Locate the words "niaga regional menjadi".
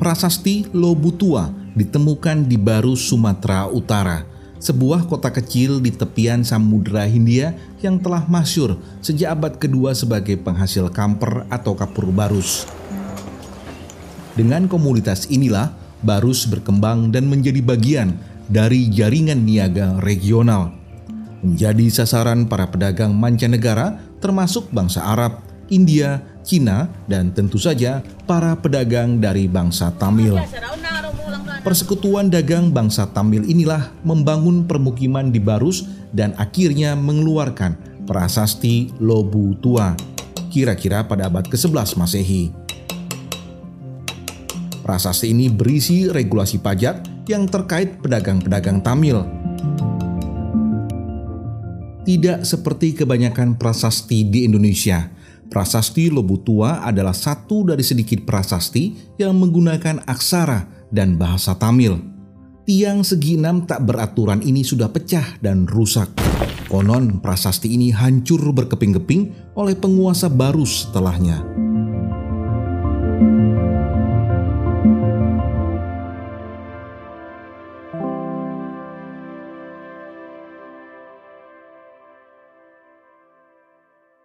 19.44-21.92